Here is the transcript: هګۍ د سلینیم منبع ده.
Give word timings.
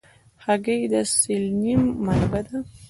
هګۍ 0.43 0.81
د 0.91 0.95
سلینیم 1.21 1.81
منبع 2.05 2.41
ده. 2.47 2.57